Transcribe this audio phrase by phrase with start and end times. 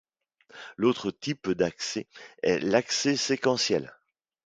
[0.77, 2.07] L’autre type d’accès
[2.41, 3.95] est l’accès séquentiel.